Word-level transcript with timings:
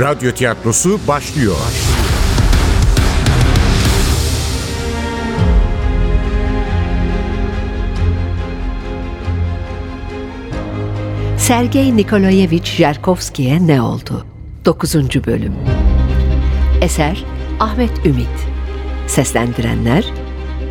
Radyo 0.00 0.32
tiyatrosu 0.32 1.00
başlıyor. 1.08 1.56
Sergey 11.36 11.96
Nikolayevich 11.96 12.64
Jerkovski'ye 12.64 13.66
ne 13.66 13.82
oldu? 13.82 14.26
9. 14.64 14.94
bölüm. 15.26 15.54
Eser 16.80 17.24
Ahmet 17.60 18.06
Ümit. 18.06 18.28
Seslendirenler 19.06 20.04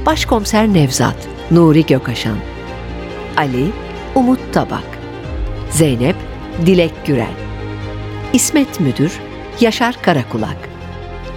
Başkomiser 0.06 0.68
Nevzat, 0.68 1.28
Nuri 1.52 1.86
Gökaşan. 1.86 2.38
Ali 3.38 3.68
Umut 4.16 4.40
Tabak. 4.54 5.00
Zeynep 5.70 6.16
Dilek 6.66 7.06
Gürel. 7.06 7.47
İsmet 8.34 8.80
Müdür 8.80 9.20
Yaşar 9.60 10.02
Karakulak. 10.02 10.58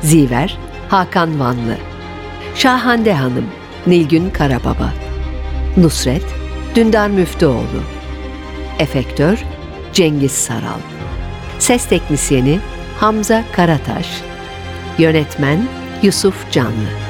Ziver 0.02 0.58
Hakan 0.88 1.40
Vanlı. 1.40 1.76
Şahande 2.54 3.14
Hanım 3.14 3.46
Nilgün 3.86 4.30
Karababa. 4.30 4.92
Nusret 5.76 6.24
Dündar 6.74 7.08
Müftüoğlu. 7.10 7.82
Efektör 8.78 9.44
Cengiz 9.92 10.32
Saral. 10.32 10.80
Ses 11.58 11.86
teknisyeni 11.86 12.60
Hamza 13.00 13.44
Karataş. 13.52 14.06
Yönetmen 14.98 15.68
Yusuf 16.02 16.50
Canlı. 16.52 17.09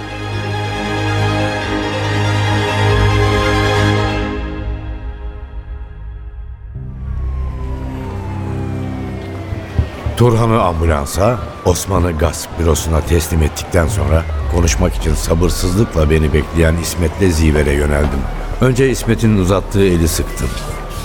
Turhan'ı 10.21 10.63
ambulansa, 10.63 11.39
Osman'ı 11.65 12.19
gasp 12.19 12.49
bürosuna 12.59 13.01
teslim 13.01 13.43
ettikten 13.43 13.87
sonra 13.87 14.25
konuşmak 14.55 14.95
için 14.95 15.15
sabırsızlıkla 15.15 16.11
beni 16.11 16.33
bekleyen 16.33 16.77
İsmet'le 16.83 17.33
Ziver'e 17.33 17.73
yöneldim. 17.73 18.21
Önce 18.61 18.91
İsmet'in 18.91 19.39
uzattığı 19.39 19.85
eli 19.85 20.09
sıktım. 20.09 20.49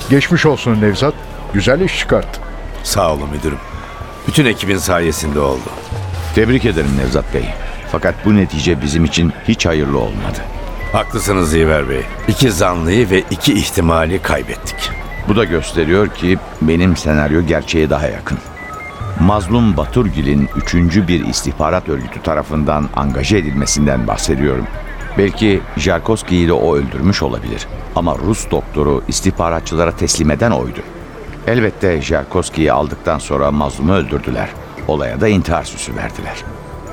Geçmiş 0.09 0.45
olsun 0.45 0.81
Nevzat. 0.81 1.13
Güzel 1.53 1.81
iş 1.81 1.99
çıkarttın. 1.99 2.43
Sağ 2.83 3.13
olun 3.13 3.29
müdürüm. 3.29 3.57
Bütün 4.27 4.45
ekibin 4.45 4.77
sayesinde 4.77 5.39
oldu. 5.39 5.69
Tebrik 6.35 6.65
ederim 6.65 6.97
Nevzat 6.97 7.33
Bey. 7.33 7.45
Fakat 7.91 8.15
bu 8.25 8.35
netice 8.35 8.81
bizim 8.81 9.05
için 9.05 9.33
hiç 9.47 9.65
hayırlı 9.65 9.99
olmadı. 9.99 10.39
Haklısınız 10.91 11.49
Ziver 11.49 11.89
Bey. 11.89 12.01
İki 12.27 12.51
zanlıyı 12.51 13.09
ve 13.09 13.23
iki 13.31 13.53
ihtimali 13.53 14.21
kaybettik. 14.21 14.91
Bu 15.27 15.35
da 15.35 15.43
gösteriyor 15.43 16.07
ki 16.07 16.37
benim 16.61 16.97
senaryo 16.97 17.41
gerçeğe 17.41 17.89
daha 17.89 18.07
yakın. 18.07 18.37
Mazlum 19.19 19.77
Baturgil'in 19.77 20.49
üçüncü 20.55 21.07
bir 21.07 21.25
istihbarat 21.25 21.89
örgütü 21.89 22.21
tarafından 22.21 22.89
angaje 22.95 23.37
edilmesinden 23.37 24.07
bahsediyorum. 24.07 24.67
Belki 25.17 25.61
Jarkovski'yi 25.77 26.47
de 26.47 26.53
o 26.53 26.75
öldürmüş 26.75 27.23
olabilir. 27.23 27.67
Ama 27.95 28.17
Rus 28.17 28.51
doktoru 28.51 29.03
istihbaratçılara 29.07 29.91
teslim 29.91 30.31
eden 30.31 30.51
oydu. 30.51 30.79
Elbette 31.47 32.01
Jarkovski'yi 32.01 32.71
aldıktan 32.71 33.19
sonra 33.19 33.51
mazlumu 33.51 33.93
öldürdüler. 33.93 34.49
Olaya 34.87 35.21
da 35.21 35.27
intihar 35.27 35.63
süsü 35.63 35.95
verdiler. 35.95 36.35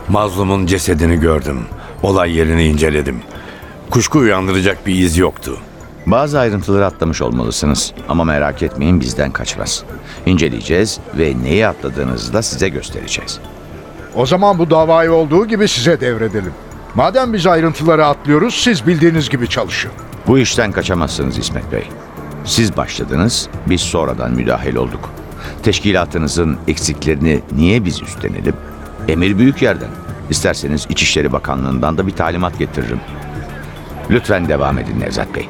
Mazlumun 0.09 0.67
cesedini 0.67 1.21
gördüm. 1.21 1.61
Olay 2.03 2.37
yerini 2.37 2.65
inceledim. 2.65 3.23
Kuşku 3.91 4.19
uyandıracak 4.19 4.87
bir 4.87 4.95
iz 4.95 5.19
yoktu. 5.19 5.59
Bazı 6.07 6.39
ayrıntıları 6.41 6.87
atlamış 6.87 7.23
olmalısınız 7.23 7.93
ama 8.09 8.25
merak 8.25 8.63
etmeyin 8.63 9.01
bizden 9.01 9.31
kaçmaz. 9.31 9.85
İnceleyeceğiz 10.27 11.01
ve 11.19 11.35
neyi 11.43 11.67
atladığınızı 11.67 12.33
da 12.33 12.43
size 12.43 12.69
göstereceğiz. 12.69 13.39
O 14.15 14.27
zaman 14.27 14.59
bu 14.59 14.71
davayı 14.71 15.13
olduğu 15.13 15.47
gibi 15.47 15.69
size 15.69 16.01
devredelim. 16.01 16.53
Madem 16.95 17.33
biz 17.33 17.47
ayrıntıları 17.47 18.07
atlıyoruz, 18.07 18.55
siz 18.55 18.87
bildiğiniz 18.87 19.29
gibi 19.29 19.49
çalışın. 19.49 19.91
Bu 20.27 20.39
işten 20.39 20.73
kaçamazsınız 20.73 21.39
İsmet 21.39 21.73
Bey. 21.73 21.89
Siz 22.45 22.77
başladınız, 22.77 23.49
biz 23.67 23.81
sonradan 23.81 24.33
müdahil 24.33 24.77
olduk. 24.77 25.11
Teşkilatınızın 25.63 26.59
eksiklerini 26.69 27.43
niye 27.57 27.85
biz 27.85 28.03
üstlenelim? 28.03 28.55
Emir 29.09 29.39
büyük 29.39 29.63
yerden. 29.63 29.89
İsterseniz 30.31 30.87
İçişleri 30.89 31.33
Bakanlığı'ndan 31.33 31.99
da 31.99 32.07
bir 32.07 32.13
talimat 32.13 32.59
getiririm. 32.59 33.01
Lütfen 34.11 34.49
devam 34.49 34.79
edin 34.79 35.01
Nevzat 35.01 35.35
Bey. 35.35 35.49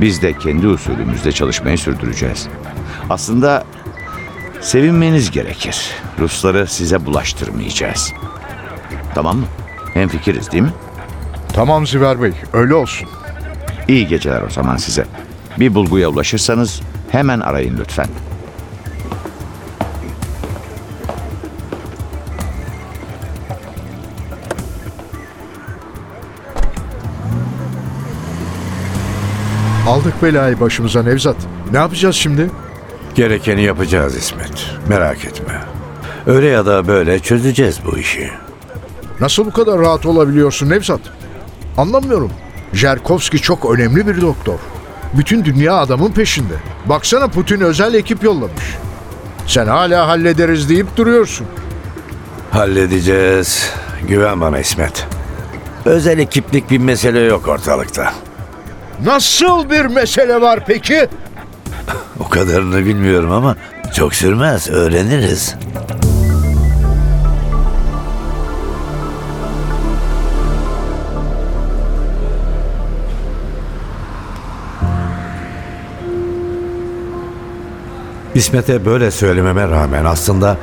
Biz 0.00 0.22
de 0.22 0.38
kendi 0.38 0.68
usulümüzde 0.68 1.32
çalışmayı 1.32 1.78
sürdüreceğiz. 1.78 2.48
Aslında 3.10 3.64
sevinmeniz 4.60 5.30
gerekir. 5.30 5.90
Rusları 6.18 6.66
size 6.66 7.06
bulaştırmayacağız. 7.06 8.12
Tamam 9.14 9.36
mı? 9.36 9.46
Hemfikiriz 9.94 10.52
değil 10.52 10.62
mi? 10.62 10.72
Tamam 11.52 11.86
Ziver 11.86 12.22
Bey, 12.22 12.32
öyle 12.52 12.74
olsun. 12.74 13.08
İyi 13.88 14.06
geceler 14.06 14.42
o 14.42 14.50
zaman 14.50 14.76
size. 14.76 15.04
Bir 15.58 15.74
bulguya 15.74 16.08
ulaşırsanız 16.08 16.80
hemen 17.10 17.40
arayın 17.40 17.78
lütfen. 17.78 18.06
Aldık 30.08 30.22
belayı 30.22 30.60
başımıza 30.60 31.02
Nevzat. 31.02 31.36
Ne 31.72 31.78
yapacağız 31.78 32.16
şimdi? 32.16 32.50
Gerekeni 33.14 33.62
yapacağız 33.62 34.16
İsmet. 34.16 34.70
Merak 34.88 35.24
etme. 35.24 35.60
Öyle 36.26 36.46
ya 36.46 36.66
da 36.66 36.88
böyle 36.88 37.18
çözeceğiz 37.18 37.78
bu 37.86 37.98
işi. 37.98 38.30
Nasıl 39.20 39.46
bu 39.46 39.50
kadar 39.50 39.80
rahat 39.80 40.06
olabiliyorsun 40.06 40.70
Nevzat? 40.70 41.00
Anlamıyorum. 41.76 42.30
Jerkovski 42.72 43.38
çok 43.38 43.70
önemli 43.78 44.06
bir 44.06 44.20
doktor. 44.20 44.58
Bütün 45.14 45.44
dünya 45.44 45.74
adamın 45.74 46.12
peşinde. 46.12 46.54
Baksana 46.86 47.28
Putin 47.28 47.60
özel 47.60 47.94
ekip 47.94 48.22
yollamış. 48.24 48.76
Sen 49.46 49.66
hala 49.66 50.08
hallederiz 50.08 50.68
deyip 50.68 50.96
duruyorsun. 50.96 51.46
Halledeceğiz. 52.50 53.72
Güven 54.08 54.40
bana 54.40 54.58
İsmet. 54.58 55.06
Özel 55.84 56.18
ekiplik 56.18 56.70
bir 56.70 56.78
mesele 56.78 57.20
yok 57.20 57.48
ortalıkta. 57.48 58.12
Nasıl 59.04 59.70
bir 59.70 59.84
mesele 59.84 60.40
var 60.40 60.60
peki? 60.66 61.08
O 62.20 62.28
kadarını 62.28 62.86
bilmiyorum 62.86 63.32
ama 63.32 63.56
çok 63.94 64.14
sürmez. 64.14 64.70
Öğreniriz. 64.70 65.54
İsmet'e 78.34 78.84
böyle 78.84 79.10
söylememe 79.10 79.68
rağmen 79.68 80.04
aslında 80.04 80.56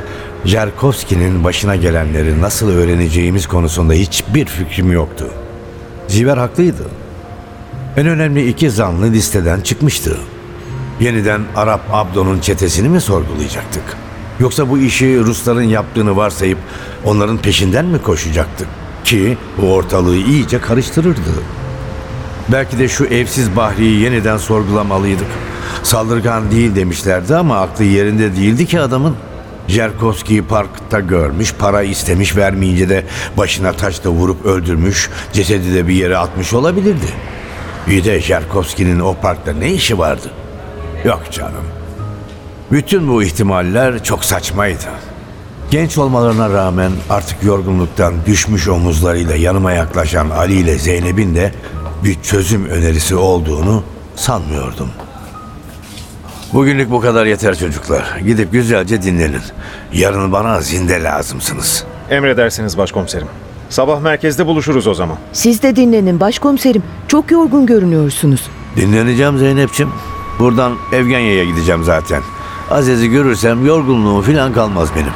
Jerkovski'nin 0.45 1.43
başına 1.43 1.75
gelenleri 1.75 2.41
nasıl 2.41 2.69
öğreneceğimiz 2.69 3.47
konusunda 3.47 3.93
hiçbir 3.93 4.45
fikrim 4.45 4.91
yoktu. 4.91 5.25
Ziver 6.07 6.37
haklıydı. 6.37 6.83
En 7.97 8.07
önemli 8.07 8.47
iki 8.47 8.69
zanlı 8.69 9.11
listeden 9.11 9.61
çıkmıştı. 9.61 10.17
Yeniden 10.99 11.41
Arap 11.55 11.81
Abdo'nun 11.91 12.39
çetesini 12.39 12.89
mi 12.89 13.01
sorgulayacaktık? 13.01 13.83
Yoksa 14.39 14.69
bu 14.69 14.77
işi 14.77 15.19
Rusların 15.19 15.63
yaptığını 15.63 16.15
varsayıp 16.15 16.57
onların 17.05 17.37
peşinden 17.37 17.85
mi 17.85 18.01
koşacaktık? 18.01 18.67
Ki 19.03 19.37
bu 19.57 19.73
ortalığı 19.73 20.15
iyice 20.15 20.61
karıştırırdı. 20.61 21.19
Belki 22.51 22.79
de 22.79 22.87
şu 22.87 23.05
evsiz 23.05 23.55
Bahri'yi 23.55 23.99
yeniden 24.01 24.37
sorgulamalıydık. 24.37 25.27
Saldırgan 25.83 26.51
değil 26.51 26.75
demişlerdi 26.75 27.35
ama 27.35 27.61
aklı 27.61 27.83
yerinde 27.83 28.35
değildi 28.35 28.65
ki 28.65 28.79
adamın. 28.79 29.15
Jerkovski'yi 29.67 30.41
parkta 30.41 30.99
görmüş, 30.99 31.53
para 31.53 31.83
istemiş 31.83 32.37
vermeyince 32.37 32.89
de 32.89 33.03
başına 33.37 33.73
taşla 33.73 34.09
vurup 34.09 34.45
öldürmüş, 34.45 35.09
cesedi 35.33 35.73
de 35.73 35.87
bir 35.87 35.93
yere 35.93 36.17
atmış 36.17 36.53
olabilirdi. 36.53 37.34
Bir 37.87 38.03
de 38.03 38.21
Jerkovski'nin 38.21 38.99
o 38.99 39.13
parkta 39.13 39.53
ne 39.53 39.73
işi 39.73 39.97
vardı? 39.97 40.31
Yok 41.05 41.23
canım. 41.31 41.65
Bütün 42.71 43.07
bu 43.09 43.23
ihtimaller 43.23 44.03
çok 44.03 44.25
saçmaydı. 44.25 44.83
Genç 45.71 45.97
olmalarına 45.97 46.49
rağmen 46.49 46.91
artık 47.09 47.43
yorgunluktan 47.43 48.13
düşmüş 48.25 48.67
omuzlarıyla 48.67 49.35
yanıma 49.35 49.71
yaklaşan 49.71 50.29
Ali 50.29 50.53
ile 50.53 50.77
Zeynep'in 50.77 51.35
de 51.35 51.51
bir 52.03 52.21
çözüm 52.21 52.65
önerisi 52.65 53.15
olduğunu 53.15 53.83
sanmıyordum. 54.15 54.89
Bugünlük 56.53 56.91
bu 56.91 57.01
kadar 57.01 57.25
yeter 57.25 57.55
çocuklar. 57.55 58.17
Gidip 58.25 58.51
güzelce 58.51 59.01
dinlenin. 59.01 59.41
Yarın 59.93 60.31
bana 60.31 60.61
zinde 60.61 61.03
lazımsınız. 61.03 61.83
Emredersiniz 62.09 62.77
başkomiserim. 62.77 63.27
Sabah 63.75 64.01
merkezde 64.01 64.45
buluşuruz 64.45 64.87
o 64.87 64.93
zaman. 64.93 65.17
Siz 65.33 65.63
de 65.63 65.75
dinlenin 65.75 66.19
başkomiserim. 66.19 66.83
Çok 67.07 67.31
yorgun 67.31 67.65
görünüyorsunuz. 67.65 68.41
Dinleneceğim 68.75 69.37
Zeynep'ciğim. 69.37 69.91
Buradan 70.39 70.73
Evgenya'ya 70.91 71.43
gideceğim 71.43 71.83
zaten. 71.83 72.21
Aziz'i 72.71 73.09
görürsem 73.09 73.65
yorgunluğum 73.65 74.21
falan 74.21 74.53
kalmaz 74.53 74.89
benim. 74.95 75.11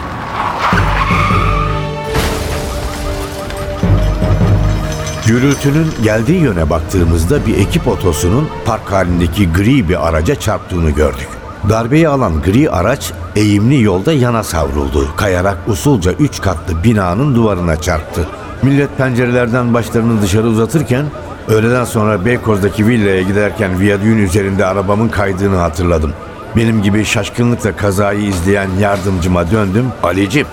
Gürültünün 5.28 5.88
geldiği 6.04 6.40
yöne 6.40 6.70
baktığımızda 6.70 7.46
bir 7.46 7.58
ekip 7.58 7.88
otosunun 7.88 8.48
park 8.66 8.92
halindeki 8.92 9.54
gri 9.54 9.90
bir 9.90 10.08
araca 10.08 10.36
çarptığını 10.36 10.90
gördük. 10.90 11.28
Darbeyi 11.70 12.10
alan 12.10 12.42
gri 12.42 12.70
araç 12.70 13.14
eğimli 13.36 13.84
yolda 13.84 14.14
yana 14.14 14.44
savruldu. 14.44 15.08
Kayarak 15.18 15.58
usulca 15.68 16.12
üç 16.12 16.42
katlı 16.42 16.84
binanın 16.84 17.36
duvarına 17.36 17.82
çarptı. 17.82 18.28
Millet 18.64 18.98
pencerelerden 18.98 19.74
başlarını 19.74 20.22
dışarı 20.22 20.48
uzatırken 20.48 21.06
öğleden 21.48 21.84
sonra 21.84 22.26
Beykoz'daki 22.26 22.88
villaya 22.88 23.22
giderken 23.22 23.80
viyadüğün 23.80 24.18
üzerinde 24.18 24.66
arabamın 24.66 25.10
kaydığını 25.10 25.56
hatırladım. 25.56 26.14
Benim 26.56 26.82
gibi 26.82 27.06
şaşkınlıkla 27.06 27.76
kazayı 27.76 28.22
izleyen 28.22 28.70
yardımcıma 28.80 29.52
döndüm. 29.52 29.86
Alicim 30.04 30.48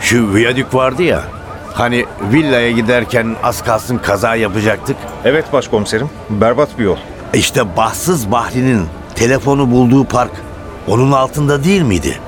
şu 0.00 0.34
viyadük 0.34 0.74
vardı 0.74 1.02
ya 1.02 1.22
hani 1.74 2.06
villaya 2.32 2.70
giderken 2.70 3.36
az 3.42 3.64
kalsın 3.64 3.98
kaza 3.98 4.34
yapacaktık. 4.34 4.96
Evet 5.24 5.52
başkomiserim. 5.52 6.10
Berbat 6.30 6.78
bir 6.78 6.84
yol. 6.84 6.96
İşte 7.34 7.76
bahtsız 7.76 8.30
Bahri'nin 8.32 8.86
telefonu 9.14 9.70
bulduğu 9.70 10.04
park 10.04 10.30
onun 10.88 11.12
altında 11.12 11.64
değil 11.64 11.82
miydi? 11.82 12.18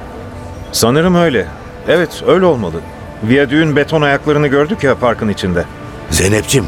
Sanırım 0.73 1.15
öyle. 1.15 1.47
Evet 1.89 2.23
öyle 2.27 2.45
olmalı. 2.45 2.81
Viyadüğün 3.25 3.76
beton 3.76 4.03
ayaklarını 4.03 4.47
gördük 4.47 4.85
ya 4.85 4.94
parkın 4.99 5.29
içinde. 5.29 5.65
Zeynep'ciğim 6.11 6.67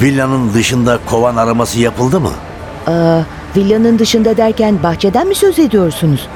villanın 0.00 0.54
dışında 0.54 0.98
kovan 1.06 1.36
araması 1.36 1.80
yapıldı 1.80 2.20
mı? 2.20 2.30
Aa, 2.86 3.20
villanın 3.56 3.98
dışında 3.98 4.36
derken 4.36 4.82
bahçeden 4.82 5.28
mi 5.28 5.34
söz 5.34 5.58
ediyorsunuz? 5.58 6.28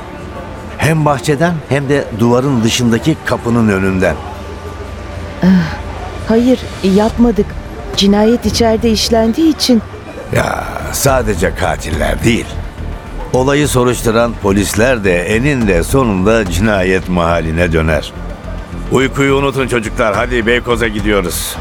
Hem 0.79 1.05
bahçeden 1.05 1.55
hem 1.69 1.89
de 1.89 2.05
duvarın 2.19 2.65
dışındaki 2.65 3.17
kapının 3.25 3.69
önünden. 3.69 4.15
Hayır, 6.29 6.61
yapmadık. 6.83 7.47
Cinayet 7.97 8.47
içeride 8.47 8.91
işlendiği 8.91 9.55
için 9.55 9.83
Ya 10.37 10.65
sadece 10.93 11.55
katiller 11.55 12.25
değil. 12.25 12.47
Olayı 13.33 13.69
soruşturan 13.69 14.33
polisler 14.43 15.05
de 15.05 15.23
eninde 15.23 15.83
sonunda 15.83 16.51
cinayet 16.51 17.09
mahaline 17.09 17.73
döner. 17.73 18.13
Uykuyu 18.93 19.37
unutun 19.37 19.69
çocuklar. 19.69 20.15
Hadi 20.15 20.47
Beykoz'a 20.47 20.89
gidiyoruz. 20.89 21.57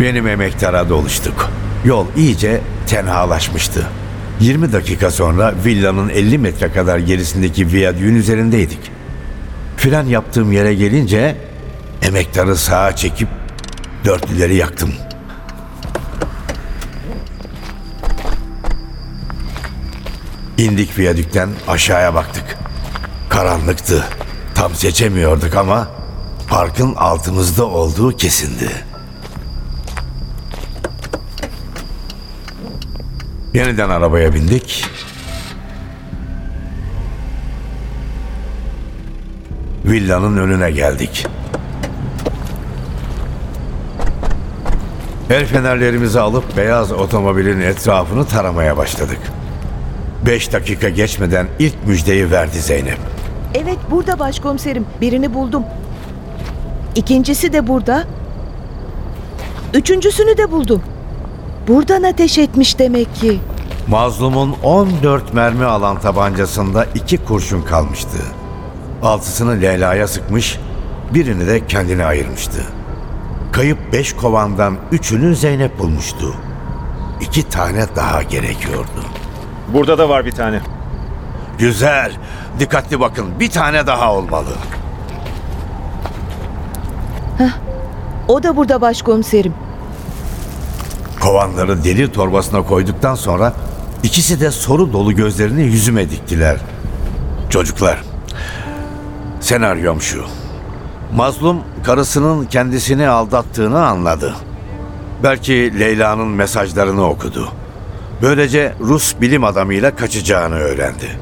Benim 0.00 0.28
emektara 0.28 0.88
doluştuk. 0.88 1.50
Yol 1.84 2.06
iyice 2.16 2.60
tenhalaşmıştı. 2.86 3.86
20 4.40 4.72
dakika 4.72 5.10
sonra 5.10 5.54
villanın 5.64 6.08
50 6.08 6.38
metre 6.38 6.72
kadar 6.72 6.98
gerisindeki 6.98 7.72
viyadüğün 7.72 8.14
üzerindeydik. 8.14 8.80
Fren 9.76 10.06
yaptığım 10.06 10.52
yere 10.52 10.74
gelince 10.74 11.36
emektarı 12.02 12.56
sağa 12.56 12.96
çekip 12.96 13.28
dörtlüleri 14.04 14.54
yaktım. 14.54 14.90
İndik 20.62 20.98
viyadükten 20.98 21.48
aşağıya 21.68 22.14
baktık. 22.14 22.44
Karanlıktı. 23.28 24.04
Tam 24.54 24.74
seçemiyorduk 24.74 25.54
ama 25.54 25.88
parkın 26.48 26.94
altımızda 26.94 27.66
olduğu 27.66 28.16
kesindi. 28.16 28.70
Yeniden 33.54 33.90
arabaya 33.90 34.34
bindik. 34.34 34.84
Villanın 39.84 40.36
önüne 40.36 40.70
geldik. 40.70 41.26
El 45.30 45.46
fenerlerimizi 45.46 46.20
alıp 46.20 46.56
beyaz 46.56 46.92
otomobilin 46.92 47.60
etrafını 47.60 48.26
taramaya 48.26 48.76
başladık. 48.76 49.20
Beş 50.26 50.52
dakika 50.52 50.88
geçmeden 50.88 51.46
ilk 51.58 51.86
müjdeyi 51.86 52.30
verdi 52.30 52.60
Zeynep. 52.60 52.98
Evet 53.54 53.78
burada 53.90 54.18
başkomiserim. 54.18 54.86
Birini 55.00 55.34
buldum. 55.34 55.64
İkincisi 56.94 57.52
de 57.52 57.68
burada. 57.68 58.04
Üçüncüsünü 59.74 60.36
de 60.38 60.50
buldum. 60.50 60.82
Buradan 61.68 62.02
ateş 62.02 62.38
etmiş 62.38 62.78
demek 62.78 63.14
ki. 63.14 63.40
Mazlumun 63.88 64.54
14 64.62 65.34
mermi 65.34 65.64
alan 65.64 66.00
tabancasında 66.00 66.86
iki 66.94 67.16
kurşun 67.24 67.62
kalmıştı. 67.62 68.18
Altısını 69.02 69.60
Leyla'ya 69.62 70.08
sıkmış, 70.08 70.58
birini 71.14 71.46
de 71.46 71.66
kendine 71.66 72.04
ayırmıştı. 72.04 72.62
Kayıp 73.52 73.78
beş 73.92 74.12
kovandan 74.12 74.76
üçünü 74.92 75.36
Zeynep 75.36 75.78
bulmuştu. 75.78 76.34
İki 77.20 77.48
tane 77.48 77.86
daha 77.96 78.22
gerekiyordu. 78.22 79.11
Burada 79.72 79.98
da 79.98 80.08
var 80.08 80.26
bir 80.26 80.32
tane. 80.32 80.60
Güzel, 81.58 82.12
dikkatli 82.58 83.00
bakın 83.00 83.26
bir 83.40 83.50
tane 83.50 83.86
daha 83.86 84.12
olmalı. 84.12 84.50
O 88.28 88.42
da 88.42 88.56
burada 88.56 88.80
başkomiserim. 88.80 89.54
Kovanları 91.20 91.84
deri 91.84 92.12
torbasına 92.12 92.62
koyduktan 92.62 93.14
sonra 93.14 93.52
ikisi 94.02 94.40
de 94.40 94.50
soru 94.50 94.92
dolu 94.92 95.14
gözlerini 95.14 95.62
yüzüme 95.62 96.10
diktiler. 96.10 96.56
Çocuklar, 97.50 98.02
senaryom 99.40 100.00
şu. 100.00 100.24
Mazlum 101.16 101.60
karısının 101.84 102.44
kendisini 102.44 103.08
aldattığını 103.08 103.86
anladı. 103.86 104.34
Belki 105.22 105.80
Leyla'nın 105.80 106.28
mesajlarını 106.28 107.08
okudu. 107.08 107.48
Böylece 108.22 108.74
Rus 108.80 109.14
bilim 109.20 109.44
adamıyla 109.44 109.96
kaçacağını 109.96 110.54
öğrendi. 110.54 111.18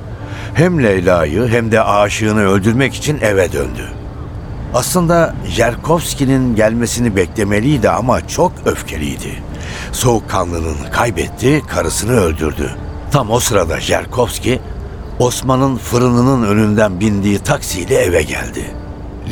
Hem 0.54 0.82
Leyla'yı 0.82 1.48
hem 1.48 1.72
de 1.72 1.82
aşığını 1.82 2.46
öldürmek 2.46 2.94
için 2.94 3.20
eve 3.20 3.52
döndü. 3.52 3.88
Aslında 4.74 5.34
Jerkovski'nin 5.46 6.56
gelmesini 6.56 7.16
beklemeliydi 7.16 7.90
ama 7.90 8.28
çok 8.28 8.52
öfkeliydi. 8.64 9.42
Soğukkanlılığını 9.92 10.90
kaybetti, 10.92 11.62
karısını 11.68 12.20
öldürdü. 12.20 12.70
Tam 13.12 13.30
o 13.30 13.40
sırada 13.40 13.80
Jerkovski, 13.80 14.60
Osman'ın 15.18 15.76
fırınının 15.76 16.48
önünden 16.48 17.00
bindiği 17.00 17.38
taksiyle 17.38 17.94
eve 17.94 18.22
geldi. 18.22 18.64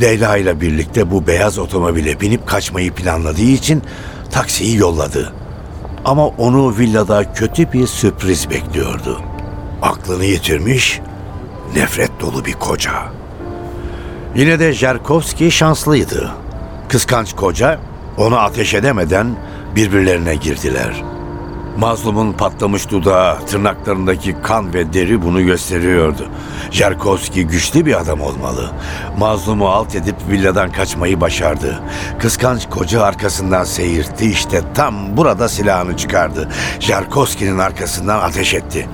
Leyla 0.01 0.37
ile 0.37 0.61
birlikte 0.61 1.11
bu 1.11 1.27
beyaz 1.27 1.59
otomobile 1.59 2.21
binip 2.21 2.47
kaçmayı 2.47 2.91
planladığı 2.91 3.41
için 3.41 3.83
taksiyi 4.31 4.77
yolladı. 4.77 5.33
Ama 6.05 6.27
onu 6.27 6.77
villada 6.77 7.33
kötü 7.33 7.73
bir 7.73 7.87
sürpriz 7.87 8.49
bekliyordu. 8.49 9.21
Aklını 9.81 10.25
yitirmiş, 10.25 11.01
nefret 11.75 12.11
dolu 12.19 12.45
bir 12.45 12.53
koca. 12.53 12.91
Yine 14.35 14.59
de 14.59 14.73
Jerkovski 14.73 15.51
şanslıydı. 15.51 16.31
Kıskanç 16.89 17.35
koca 17.35 17.79
onu 18.17 18.39
ateş 18.39 18.73
edemeden 18.73 19.27
birbirlerine 19.75 20.35
girdiler. 20.35 21.03
Mazlumun 21.79 22.33
patlamış 22.33 22.89
dudağı, 22.91 23.45
tırnaklarındaki 23.45 24.35
kan 24.43 24.73
ve 24.73 24.93
deri 24.93 25.21
bunu 25.21 25.45
gösteriyordu. 25.45 26.27
Jerkovski 26.71 27.47
güçlü 27.47 27.85
bir 27.85 28.01
adam 28.01 28.21
olmalı. 28.21 28.71
Mazlumu 29.17 29.67
alt 29.67 29.95
edip 29.95 30.15
villadan 30.29 30.71
kaçmayı 30.71 31.21
başardı. 31.21 31.79
Kıskanç 32.19 32.69
koca 32.69 33.03
arkasından 33.03 33.63
seyirtti. 33.63 34.25
İşte 34.31 34.61
tam 34.73 35.17
burada 35.17 35.49
silahını 35.49 35.97
çıkardı. 35.97 36.49
Jerkovski'nin 36.79 37.57
arkasından 37.57 38.19
ateş 38.19 38.53
etti. 38.53 38.87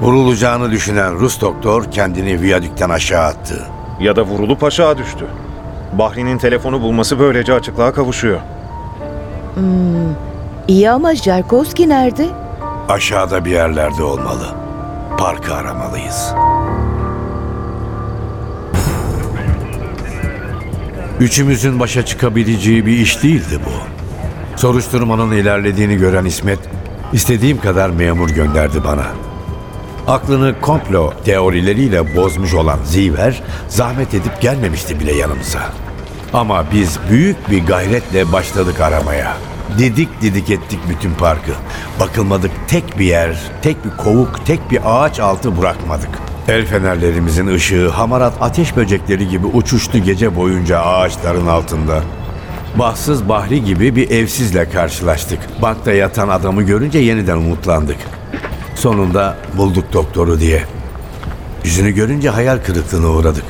Vurulacağını 0.00 0.70
düşünen 0.70 1.14
Rus 1.14 1.40
doktor 1.40 1.90
kendini 1.90 2.40
viyadükten 2.40 2.90
aşağı 2.90 3.24
attı. 3.24 3.66
Ya 4.00 4.16
da 4.16 4.22
vurulup 4.22 4.64
aşağı 4.64 4.98
düştü. 4.98 5.26
Bahri'nin 5.92 6.38
telefonu 6.38 6.80
bulması 6.80 7.18
böylece 7.18 7.54
açıklığa 7.54 7.92
kavuşuyor. 7.92 8.40
İyi 10.70 10.90
ama 10.90 11.14
Jarkovski 11.14 11.88
nerede? 11.88 12.28
Aşağıda 12.88 13.44
bir 13.44 13.50
yerlerde 13.50 14.02
olmalı. 14.02 14.54
Parkı 15.18 15.54
aramalıyız. 15.54 16.34
Üçümüzün 21.20 21.80
başa 21.80 22.04
çıkabileceği 22.04 22.86
bir 22.86 22.92
iş 22.98 23.22
değildi 23.22 23.60
bu. 23.66 23.70
Soruşturmanın 24.58 25.32
ilerlediğini 25.32 25.96
gören 25.96 26.24
İsmet, 26.24 26.58
istediğim 27.12 27.60
kadar 27.60 27.90
memur 27.90 28.28
gönderdi 28.28 28.84
bana. 28.84 29.06
Aklını 30.06 30.60
komplo 30.60 31.12
teorileriyle 31.24 32.16
bozmuş 32.16 32.54
olan 32.54 32.78
Ziver, 32.84 33.42
zahmet 33.68 34.14
edip 34.14 34.40
gelmemişti 34.40 35.00
bile 35.00 35.12
yanımıza. 35.12 35.60
Ama 36.32 36.64
biz 36.72 36.98
büyük 37.10 37.50
bir 37.50 37.66
gayretle 37.66 38.32
başladık 38.32 38.80
aramaya. 38.80 39.36
Didik 39.78 40.22
didik 40.22 40.50
ettik 40.50 40.78
bütün 40.88 41.14
parkı. 41.14 41.52
Bakılmadık 42.00 42.50
tek 42.68 42.98
bir 42.98 43.04
yer, 43.04 43.42
tek 43.62 43.84
bir 43.84 43.90
kovuk, 43.90 44.46
tek 44.46 44.70
bir 44.70 44.80
ağaç 44.84 45.20
altı 45.20 45.58
bırakmadık. 45.58 46.08
El 46.48 46.66
fenerlerimizin 46.66 47.46
ışığı 47.46 47.88
hamarat 47.88 48.32
ateş 48.40 48.76
böcekleri 48.76 49.28
gibi 49.28 49.46
uçuştu 49.46 49.98
gece 49.98 50.36
boyunca 50.36 50.80
ağaçların 50.80 51.46
altında. 51.46 52.02
Bahtsız 52.78 53.28
Bahri 53.28 53.64
gibi 53.64 53.96
bir 53.96 54.10
evsizle 54.10 54.70
karşılaştık. 54.70 55.38
Bankta 55.62 55.92
yatan 55.92 56.28
adamı 56.28 56.62
görünce 56.62 56.98
yeniden 56.98 57.36
umutlandık. 57.36 57.98
Sonunda 58.74 59.36
bulduk 59.56 59.92
doktoru 59.92 60.40
diye. 60.40 60.62
Yüzünü 61.64 61.90
görünce 61.90 62.30
hayal 62.30 62.58
kırıklığına 62.58 63.08
uğradık. 63.08 63.44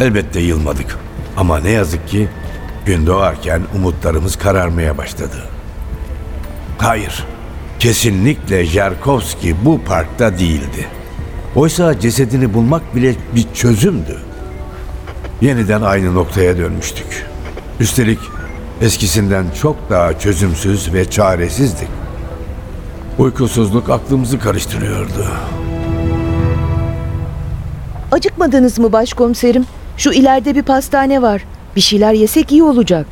Elbette 0.00 0.40
yılmadık. 0.40 0.98
Ama 1.36 1.58
ne 1.58 1.70
yazık 1.70 2.08
ki 2.08 2.28
gün 2.86 3.06
doğarken 3.06 3.62
umutlarımız 3.76 4.36
kararmaya 4.36 4.98
başladı. 4.98 5.42
Hayır, 6.78 7.26
kesinlikle 7.78 8.64
Jarkovski 8.64 9.64
bu 9.64 9.80
parkta 9.84 10.38
değildi. 10.38 10.86
Oysa 11.56 12.00
cesedini 12.00 12.54
bulmak 12.54 12.96
bile 12.96 13.14
bir 13.34 13.46
çözümdü. 13.54 14.18
Yeniden 15.40 15.82
aynı 15.82 16.14
noktaya 16.14 16.58
dönmüştük. 16.58 17.26
Üstelik 17.80 18.18
eskisinden 18.80 19.44
çok 19.62 19.90
daha 19.90 20.18
çözümsüz 20.18 20.94
ve 20.94 21.10
çaresizdik. 21.10 21.88
Uykusuzluk 23.18 23.90
aklımızı 23.90 24.38
karıştırıyordu. 24.38 25.26
Acıkmadınız 28.12 28.78
mı 28.78 28.92
başkomiserim? 28.92 29.66
Şu 29.96 30.12
ileride 30.12 30.54
bir 30.54 30.62
pastane 30.62 31.22
var. 31.22 31.44
Bir 31.76 31.80
şeyler 31.80 32.12
yesek 32.12 32.52
iyi 32.52 32.62
olacak. 32.62 33.06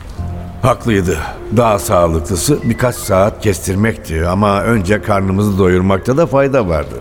Haklıydı. 0.63 1.19
Daha 1.57 1.79
sağlıklısı 1.79 2.59
birkaç 2.65 2.95
saat 2.95 3.43
kestirmekti 3.43 4.27
ama 4.27 4.63
önce 4.63 5.03
karnımızı 5.03 5.59
doyurmakta 5.59 6.17
da 6.17 6.27
fayda 6.27 6.69
vardı. 6.69 6.95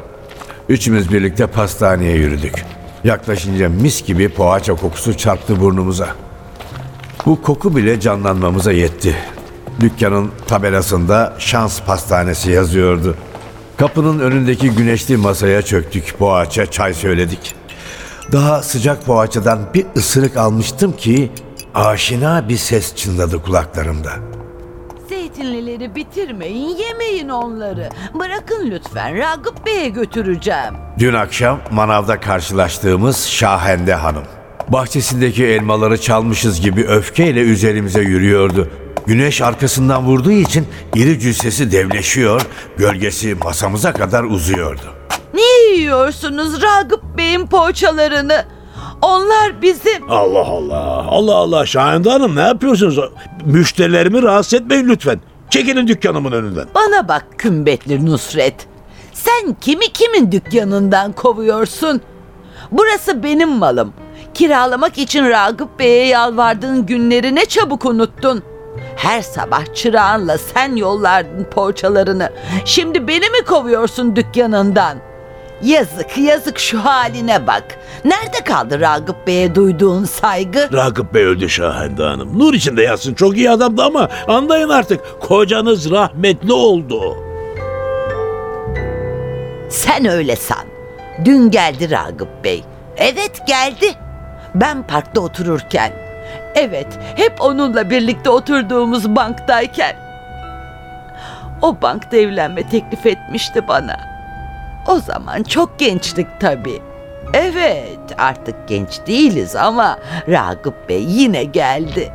Üçümüz 0.69 1.13
birlikte 1.13 1.47
pastaneye 1.47 2.15
yürüdük. 2.17 2.65
Yaklaşınca 3.03 3.69
mis 3.69 4.05
gibi 4.05 4.29
poğaça 4.29 4.75
kokusu 4.75 5.17
çarptı 5.17 5.59
burnumuza. 5.61 6.07
Bu 7.25 7.41
koku 7.41 7.75
bile 7.75 7.99
canlanmamıza 7.99 8.71
yetti. 8.71 9.15
Dükkanın 9.79 10.31
tabelasında 10.47 11.33
şans 11.39 11.81
pastanesi 11.81 12.51
yazıyordu. 12.51 13.15
Kapının 13.77 14.19
önündeki 14.19 14.69
güneşli 14.69 15.17
masaya 15.17 15.61
çöktük. 15.61 16.15
Poğaça, 16.19 16.65
çay 16.65 16.93
söyledik. 16.93 17.55
Daha 18.31 18.63
sıcak 18.63 19.05
poğaçadan 19.05 19.59
bir 19.73 19.85
ısırık 19.97 20.37
almıştım 20.37 20.91
ki 20.97 21.31
aşina 21.75 22.49
bir 22.49 22.57
ses 22.57 22.95
çınladı 22.95 23.43
kulaklarımda. 23.43 24.09
Zeytinlileri 25.09 25.95
bitirmeyin, 25.95 26.77
yemeyin 26.77 27.29
onları. 27.29 27.89
Bırakın 28.13 28.71
lütfen, 28.71 29.17
Ragıp 29.17 29.65
Bey'e 29.65 29.89
götüreceğim. 29.89 30.73
Dün 30.99 31.13
akşam 31.13 31.59
manavda 31.71 32.19
karşılaştığımız 32.19 33.27
Şahende 33.27 33.93
Hanım. 33.93 34.23
Bahçesindeki 34.67 35.45
elmaları 35.45 36.01
çalmışız 36.01 36.61
gibi 36.61 36.83
öfkeyle 36.83 37.39
üzerimize 37.39 38.01
yürüyordu. 38.01 38.69
Güneş 39.07 39.41
arkasından 39.41 40.05
vurduğu 40.05 40.31
için 40.31 40.67
iri 40.95 41.19
cüssesi 41.19 41.71
devleşiyor, 41.71 42.41
gölgesi 42.77 43.35
masamıza 43.35 43.93
kadar 43.93 44.23
uzuyordu. 44.23 44.81
Niye 45.33 45.77
yiyorsunuz 45.77 46.61
Ragıp 46.61 47.17
Bey'in 47.17 47.47
poğaçalarını? 47.47 48.45
Onlar 49.01 49.61
bizim... 49.61 50.11
Allah 50.11 50.47
Allah. 50.47 51.05
Allah 51.09 51.35
Allah. 51.35 51.65
Şahende 51.65 52.09
Hanım 52.09 52.35
ne 52.35 52.41
yapıyorsunuz? 52.41 52.99
Müşterilerimi 53.45 54.21
rahatsız 54.23 54.53
etmeyin 54.61 54.87
lütfen. 54.87 55.19
Çekilin 55.49 55.87
dükkanımın 55.87 56.31
önünden. 56.31 56.65
Bana 56.75 57.07
bak 57.07 57.25
kümbetli 57.37 58.05
Nusret. 58.05 58.67
Sen 59.13 59.55
kimi 59.61 59.87
kimin 59.93 60.31
dükkanından 60.31 61.11
kovuyorsun? 61.11 62.01
Burası 62.71 63.23
benim 63.23 63.49
malım. 63.49 63.93
Kiralamak 64.33 64.97
için 64.97 65.25
Ragıp 65.29 65.79
Bey'e 65.79 66.07
yalvardığın 66.07 66.85
günleri 66.85 67.35
ne 67.35 67.45
çabuk 67.45 67.85
unuttun. 67.85 68.43
Her 68.95 69.21
sabah 69.21 69.73
çırağınla 69.75 70.37
sen 70.37 70.75
yollardın 70.75 71.43
poğaçalarını. 71.43 72.29
Şimdi 72.65 73.07
beni 73.07 73.29
mi 73.29 73.45
kovuyorsun 73.47 74.15
dükkanından? 74.15 74.97
Yazık 75.63 76.17
yazık 76.17 76.59
şu 76.59 76.85
haline 76.85 77.47
bak. 77.47 77.63
Nerede 78.05 78.43
kaldı 78.45 78.79
Ragıp 78.79 79.27
Bey'e 79.27 79.55
duyduğun 79.55 80.03
saygı? 80.03 80.69
Ragıp 80.73 81.13
Bey 81.13 81.23
öldü 81.23 81.49
Şahende 81.49 82.03
Hanım. 82.03 82.39
Nur 82.39 82.53
içinde 82.53 82.83
yatsın 82.83 83.13
çok 83.13 83.37
iyi 83.37 83.49
adamdı 83.51 83.83
ama 83.83 84.09
anlayın 84.27 84.69
artık 84.69 85.21
kocanız 85.21 85.91
rahmetli 85.91 86.53
oldu. 86.53 87.17
Sen 89.69 90.05
öyle 90.05 90.35
san. 90.35 90.65
Dün 91.25 91.51
geldi 91.51 91.91
Ragıp 91.91 92.43
Bey. 92.43 92.63
Evet 92.97 93.47
geldi. 93.47 93.93
Ben 94.55 94.87
parkta 94.87 95.21
otururken. 95.21 95.91
Evet, 96.55 96.87
hep 97.15 97.41
onunla 97.41 97.89
birlikte 97.89 98.29
oturduğumuz 98.29 99.15
banktayken. 99.15 99.95
O 101.61 101.81
bankta 101.81 102.17
evlenme 102.17 102.69
teklif 102.69 103.05
etmişti 103.05 103.67
bana. 103.67 104.08
O 104.89 104.99
zaman 104.99 105.43
çok 105.43 105.79
gençtik 105.79 106.27
tabii. 106.39 106.81
Evet, 107.33 107.99
artık 108.17 108.67
genç 108.67 108.99
değiliz 109.07 109.55
ama 109.55 109.99
Ragıp 110.29 110.89
Bey 110.89 111.05
yine 111.07 111.43
geldi. 111.43 112.11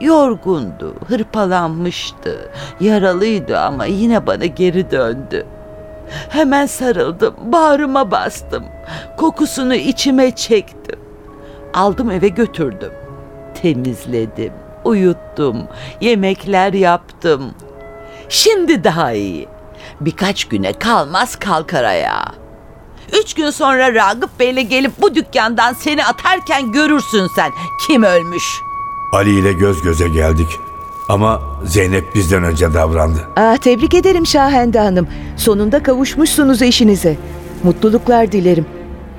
Yorgundu, 0.00 0.94
hırpalanmıştı, 1.08 2.50
yaralıydı 2.80 3.58
ama 3.58 3.84
yine 3.84 4.26
bana 4.26 4.46
geri 4.46 4.90
döndü. 4.90 5.46
Hemen 6.28 6.66
sarıldım, 6.66 7.34
bağrıma 7.40 8.10
bastım. 8.10 8.64
Kokusunu 9.16 9.74
içime 9.74 10.30
çektim. 10.30 11.00
Aldım 11.74 12.10
eve 12.10 12.28
götürdüm. 12.28 12.92
Temizledim, 13.62 14.52
uyuttum, 14.84 15.68
yemekler 16.00 16.72
yaptım. 16.72 17.54
Şimdi 18.28 18.84
daha 18.84 19.12
iyi. 19.12 19.48
Birkaç 20.00 20.44
güne 20.44 20.72
kalmaz 20.72 21.36
kalkar 21.36 21.84
ayağa. 21.84 22.32
Üç 23.22 23.34
gün 23.34 23.50
sonra 23.50 23.94
Ragıp 23.94 24.40
Bey'le 24.40 24.62
gelip 24.68 24.92
bu 25.02 25.14
dükkandan 25.14 25.72
seni 25.72 26.04
atarken 26.04 26.72
görürsün 26.72 27.26
sen 27.36 27.50
kim 27.86 28.02
ölmüş. 28.02 28.44
Ali 29.12 29.38
ile 29.40 29.52
göz 29.52 29.82
göze 29.82 30.08
geldik. 30.08 30.46
Ama 31.08 31.40
Zeynep 31.64 32.14
bizden 32.14 32.44
önce 32.44 32.74
davrandı. 32.74 33.28
Aa, 33.36 33.56
tebrik 33.56 33.94
ederim 33.94 34.26
Şahende 34.26 34.78
Hanım. 34.78 35.08
Sonunda 35.36 35.82
kavuşmuşsunuz 35.82 36.62
eşinize. 36.62 37.16
Mutluluklar 37.62 38.32
dilerim. 38.32 38.66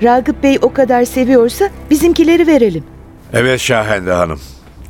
Ragıp 0.02 0.42
Bey 0.42 0.58
o 0.62 0.72
kadar 0.72 1.04
seviyorsa 1.04 1.70
bizimkileri 1.90 2.46
verelim. 2.46 2.84
Evet 3.32 3.60
Şahende 3.60 4.12
Hanım. 4.12 4.40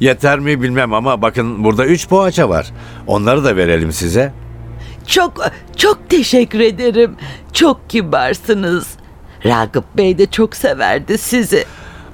Yeter 0.00 0.38
mi 0.38 0.62
bilmem 0.62 0.92
ama 0.94 1.22
bakın 1.22 1.64
burada 1.64 1.86
üç 1.86 2.08
poğaça 2.08 2.48
var. 2.48 2.72
Onları 3.06 3.44
da 3.44 3.56
verelim 3.56 3.92
size. 3.92 4.32
Çok 5.08 5.50
çok 5.76 6.10
teşekkür 6.10 6.60
ederim. 6.60 7.16
Çok 7.52 7.90
kibarsınız. 7.90 8.86
Ragıp 9.44 9.84
Bey 9.96 10.18
de 10.18 10.26
çok 10.26 10.56
severdi 10.56 11.18
sizi. 11.18 11.64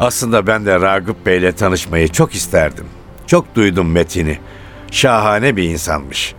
Aslında 0.01 0.47
ben 0.47 0.67
de 0.67 0.81
Ragıp 0.81 1.27
Bey'le 1.27 1.53
tanışmayı 1.53 2.09
çok 2.09 2.35
isterdim. 2.35 2.87
Çok 3.27 3.55
duydum 3.55 3.91
Metin'i. 3.93 4.39
Şahane 4.91 5.57
bir 5.57 5.63
insanmış. 5.63 6.35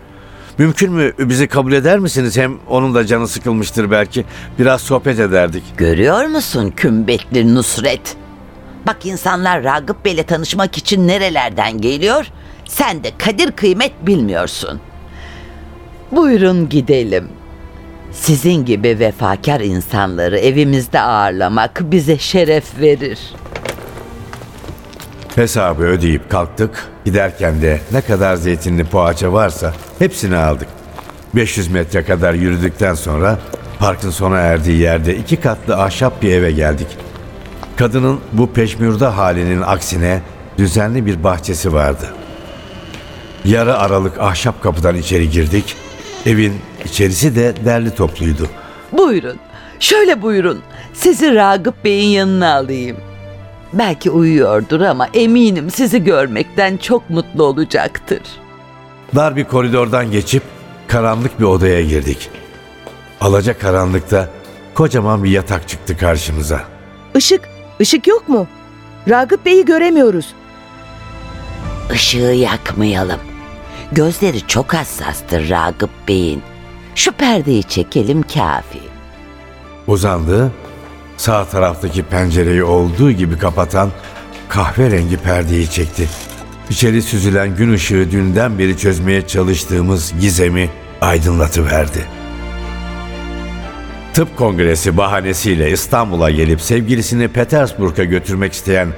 Mümkün 0.58 0.92
mü 0.92 1.12
bizi 1.18 1.48
kabul 1.48 1.72
eder 1.72 1.98
misiniz? 1.98 2.36
Hem 2.36 2.58
onun 2.68 2.94
da 2.94 3.06
canı 3.06 3.28
sıkılmıştır 3.28 3.90
belki. 3.90 4.24
Biraz 4.58 4.80
sohbet 4.80 5.20
ederdik. 5.20 5.62
Görüyor 5.76 6.24
musun 6.26 6.72
kümbetli 6.76 7.54
Nusret? 7.54 8.16
Bak 8.86 8.96
insanlar 9.06 9.64
Ragıp 9.64 10.04
Bey'le 10.04 10.22
tanışmak 10.22 10.78
için 10.78 11.08
nerelerden 11.08 11.80
geliyor? 11.80 12.26
Sen 12.64 13.04
de 13.04 13.10
kadir 13.18 13.52
kıymet 13.52 14.06
bilmiyorsun. 14.06 14.80
Buyurun 16.12 16.68
gidelim. 16.68 17.28
Sizin 18.12 18.64
gibi 18.64 18.98
vefakar 18.98 19.60
insanları 19.60 20.38
evimizde 20.38 21.00
ağırlamak 21.00 21.80
bize 21.84 22.18
şeref 22.18 22.80
verir. 22.80 23.18
Hesabı 25.34 25.82
ödeyip 25.82 26.30
kalktık. 26.30 26.88
Giderken 27.04 27.62
de 27.62 27.80
ne 27.92 28.00
kadar 28.00 28.36
zeytinli 28.36 28.84
poğaça 28.84 29.32
varsa 29.32 29.74
hepsini 29.98 30.36
aldık. 30.36 30.68
500 31.34 31.68
metre 31.68 32.04
kadar 32.04 32.34
yürüdükten 32.34 32.94
sonra 32.94 33.38
parkın 33.78 34.10
sona 34.10 34.38
erdiği 34.38 34.78
yerde 34.78 35.16
iki 35.16 35.36
katlı 35.36 35.76
ahşap 35.82 36.22
bir 36.22 36.32
eve 36.32 36.52
geldik. 36.52 36.86
Kadının 37.76 38.20
bu 38.32 38.52
peşmürda 38.52 39.16
halinin 39.16 39.62
aksine 39.62 40.20
düzenli 40.58 41.06
bir 41.06 41.24
bahçesi 41.24 41.72
vardı. 41.72 42.06
Yarı 43.44 43.78
aralık 43.78 44.20
ahşap 44.20 44.62
kapıdan 44.62 44.96
içeri 44.96 45.30
girdik. 45.30 45.76
Evin 46.26 46.54
içerisi 46.84 47.36
de 47.36 47.54
derli 47.64 47.94
topluydu. 47.94 48.48
Buyurun, 48.92 49.36
şöyle 49.80 50.22
buyurun. 50.22 50.62
Sizi 50.94 51.34
Ragıp 51.34 51.84
Bey'in 51.84 52.08
yanına 52.08 52.54
alayım. 52.54 52.96
Belki 53.72 54.10
uyuyordur 54.10 54.80
ama 54.80 55.08
eminim 55.14 55.70
sizi 55.70 56.04
görmekten 56.04 56.76
çok 56.76 57.10
mutlu 57.10 57.44
olacaktır. 57.44 58.20
Dar 59.14 59.36
bir 59.36 59.44
koridordan 59.44 60.10
geçip 60.10 60.42
karanlık 60.88 61.40
bir 61.40 61.44
odaya 61.44 61.82
girdik. 61.82 62.30
Alaca 63.20 63.58
karanlıkta 63.58 64.28
kocaman 64.74 65.24
bir 65.24 65.30
yatak 65.30 65.68
çıktı 65.68 65.96
karşımıza. 65.96 66.60
Işık, 67.14 67.40
ışık 67.80 68.06
yok 68.06 68.28
mu? 68.28 68.46
Ragıp 69.08 69.46
Bey'i 69.46 69.64
göremiyoruz. 69.64 70.34
Işığı 71.94 72.18
yakmayalım. 72.18 73.20
Gözleri 73.92 74.46
çok 74.46 74.74
hassastır 74.74 75.50
Ragıp 75.50 75.90
Bey'in. 76.08 76.42
Şu 76.94 77.12
perdeyi 77.12 77.64
çekelim 77.64 78.22
kafi. 78.22 78.78
Uzandı. 79.86 80.52
Sağ 81.16 81.44
taraftaki 81.44 82.02
pencereyi 82.02 82.64
olduğu 82.64 83.10
gibi 83.10 83.38
kapatan 83.38 83.90
kahverengi 84.48 85.16
perdeyi 85.16 85.70
çekti. 85.70 86.08
İçeri 86.70 87.02
süzülen 87.02 87.56
gün 87.56 87.72
ışığı 87.72 88.10
dünden 88.10 88.58
beri 88.58 88.78
çözmeye 88.78 89.26
çalıştığımız 89.26 90.14
gizemi 90.20 90.70
aydınlatıverdi. 91.00 92.06
Tıp 94.14 94.36
kongresi 94.36 94.96
bahanesiyle 94.96 95.70
İstanbul'a 95.70 96.30
gelip 96.30 96.60
sevgilisini 96.60 97.28
Petersburg'a 97.28 98.04
götürmek 98.04 98.52
isteyen 98.52 98.88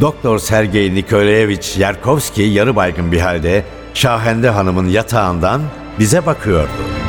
Doktor 0.00 0.38
Sergey 0.38 0.94
Nikolaevich 0.94 1.78
Yarkovski 1.78 2.42
yarı 2.42 2.76
baygın 2.76 3.12
bir 3.12 3.20
halde 3.20 3.64
Şahende 3.94 4.50
Hanım'ın 4.50 4.86
yatağından 4.86 5.62
bize 5.98 6.26
bakıyordu. 6.26 7.03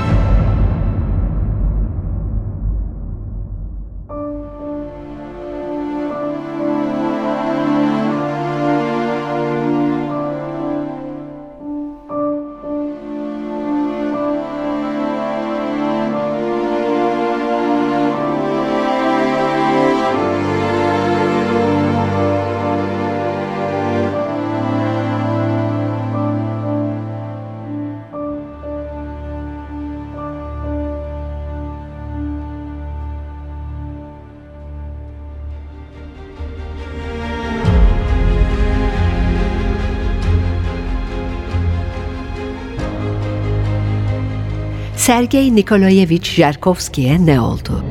Sergey 45.06 45.56
Nikolaevich 45.56 46.36
Jerkovski'ye 46.36 47.26
ne 47.26 47.42
oldu? 47.42 47.86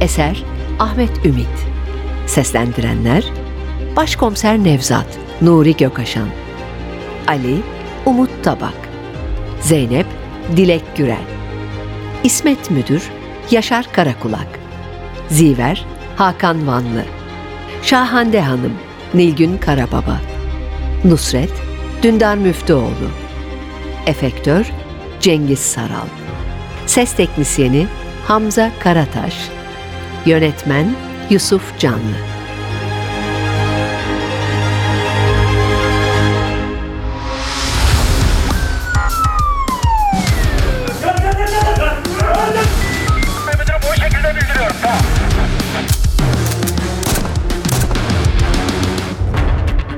Eser 0.00 0.44
Ahmet 0.78 1.26
Ümit. 1.26 1.66
Seslendirenler 2.26 3.24
Başkomiser 3.96 4.58
Nevzat 4.58 5.18
Nuri 5.42 5.76
Gökaşan 5.76 6.28
Ali 7.26 7.56
Umut 8.06 8.30
Tabak. 8.42 8.88
Zeynep 9.60 10.06
Dilek 10.56 10.96
Gürel. 10.96 11.24
İsmet 12.24 12.70
Müdür 12.70 13.02
Yaşar 13.50 13.92
Karakulak. 13.92 14.58
Ziver 15.28 15.84
Hakan 16.16 16.66
Vanlı. 16.66 17.04
Şahande 17.82 18.40
Hanım 18.40 18.74
Nilgün 19.14 19.58
Karababa. 19.58 20.20
Nusret 21.04 21.52
Dündar 22.02 22.36
Müftüoğlu. 22.36 23.10
Efektör 24.06 24.72
Cengiz 25.20 25.58
Saral. 25.58 26.08
Ses 26.86 27.12
Teknisyeni 27.12 27.86
Hamza 28.26 28.70
Karataş. 28.80 29.34
Yönetmen 30.26 30.96
Yusuf 31.30 31.78
Canlı. 31.78 32.28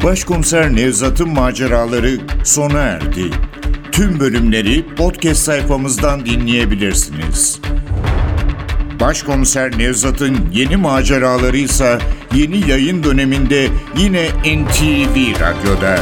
Başkomiser 0.04 0.76
Nevzat'ın 0.76 1.28
maceraları 1.28 2.18
sona 2.44 2.78
erdi. 2.78 3.49
Tüm 3.92 4.20
bölümleri 4.20 4.84
podcast 4.96 5.42
sayfamızdan 5.42 6.26
dinleyebilirsiniz. 6.26 7.60
Başkomiser 9.00 9.78
Nevzat'ın 9.78 10.36
yeni 10.52 10.76
maceraları 10.76 11.56
ise 11.56 11.98
yeni 12.34 12.70
yayın 12.70 13.02
döneminde 13.02 13.68
yine 13.98 14.28
NTV 14.28 15.40
Radyo'da. 15.40 15.98